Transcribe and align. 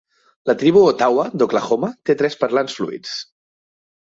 La 0.49 0.53
tribu 0.61 0.81
Ottawa 0.91 1.25
d'Oklahoma 1.41 1.91
té 2.11 2.17
tres 2.23 2.39
parlants 2.45 2.79
fluids. 2.81 3.15